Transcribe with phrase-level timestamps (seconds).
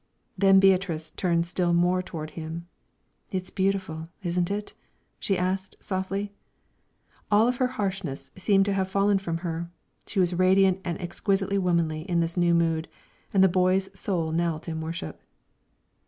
[0.35, 2.65] Then Beatrice turned still more toward him.
[3.29, 4.73] "It's beautiful, isn't it?"
[5.19, 6.33] she asked, softly.
[7.29, 9.69] All of her harshness seemed to have fallen from her;
[10.07, 12.87] she was radiant and exquisitely womanly in this new mood,
[13.31, 15.21] and the boy's soul knelt in worship.